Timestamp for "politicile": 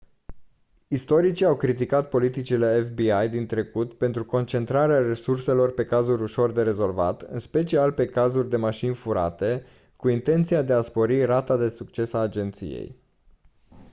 2.09-2.81